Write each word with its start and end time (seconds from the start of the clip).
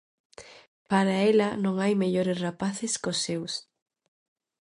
Para 0.89 1.15
ela 1.31 1.49
non 1.63 1.75
hai 1.81 1.93
mellores 2.01 2.39
rapaces 2.47 2.93
cós 3.03 3.19
seus. 3.25 3.53